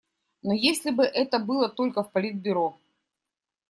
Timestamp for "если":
0.55-0.89